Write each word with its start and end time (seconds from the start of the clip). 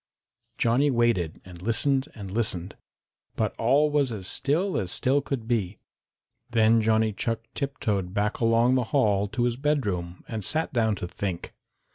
Johnny 0.57 0.89
waited 0.89 1.39
and 1.45 1.61
listened 1.61 2.07
and 2.15 2.31
listened, 2.31 2.75
but 3.35 3.53
all 3.59 3.91
was 3.91 4.11
as 4.11 4.25
still 4.25 4.75
as 4.75 4.91
still 4.91 5.21
could 5.21 5.47
be. 5.47 5.77
Then 6.49 6.81
Johnny 6.81 7.13
Chuck 7.13 7.41
tiptoed 7.53 8.11
back 8.11 8.39
along 8.39 8.73
the 8.73 8.85
hall 8.85 9.27
to 9.27 9.43
his 9.43 9.57
bedroom 9.57 10.23
and 10.27 10.43
sat 10.43 10.73
down 10.73 10.95
to 10.95 11.07
think. 11.07 11.53